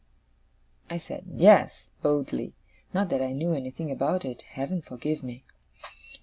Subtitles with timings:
[0.89, 2.53] I said, 'Yes,' boldly;
[2.91, 5.43] not that I knew anything about it, Heaven forgive me!